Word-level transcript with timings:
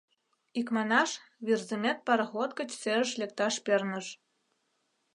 —Икманаш, 0.59 1.11
Вӱрзымет 1.45 1.97
пароход 2.07 2.49
гыч 2.59 2.69
серыш 2.81 3.11
лекташ 3.19 3.55
перныш. 3.65 4.07